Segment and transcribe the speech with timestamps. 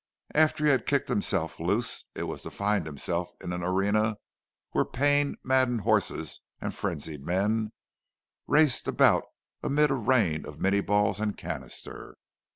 [0.33, 4.17] After he had kicked himself loose, it was to find himself in an arena
[4.71, 7.71] where pain maddened horses and frenzied men
[8.47, 9.25] raced about
[9.61, 12.15] amid a rain of minie balls and canister.